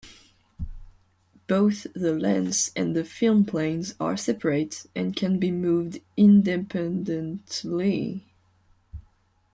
Both 1.45 1.85
the 1.93 2.11
lens 2.15 2.71
and 2.75 2.95
the 2.95 3.03
film 3.03 3.45
planes 3.45 3.93
are 3.99 4.17
separate 4.17 4.87
and 4.95 5.15
can 5.15 5.37
be 5.37 5.51
moved 5.51 5.99
independently. 6.17 8.23